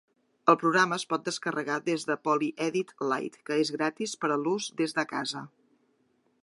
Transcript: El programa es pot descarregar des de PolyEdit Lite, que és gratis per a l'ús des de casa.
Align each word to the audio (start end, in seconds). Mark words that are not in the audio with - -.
El 0.51 0.55
programa 0.61 0.97
es 0.99 1.03
pot 1.11 1.27
descarregar 1.27 1.75
des 1.89 2.05
de 2.11 2.15
PolyEdit 2.29 2.95
Lite, 3.13 3.43
que 3.51 3.59
és 3.65 3.73
gratis 3.77 4.19
per 4.23 4.35
a 4.37 4.41
l'ús 4.47 4.73
des 4.83 5.01
de 5.01 5.05
casa. 5.13 5.47